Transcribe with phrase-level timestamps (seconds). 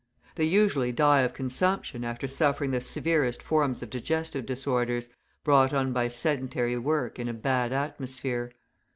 [0.33, 5.09] They usually die of consumption after suffering the severest forms of digestive disorders,
[5.43, 8.51] brought on by sedentary work in a bad atmosphere.